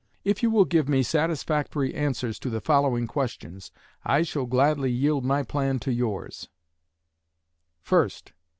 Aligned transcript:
If 0.23 0.41
you 0.41 0.49
will 0.49 0.65
give 0.65 0.89
me 0.89 1.03
satisfactory 1.03 1.93
answers 1.93 2.39
to 2.39 2.49
the 2.49 2.59
following 2.59 3.05
questions, 3.05 3.71
I 4.03 4.23
shall 4.23 4.47
gladly 4.47 4.89
yield 4.89 5.23
my 5.23 5.43
plan 5.43 5.77
to 5.81 5.93
yours: 5.93 6.49
1st. 7.85 8.31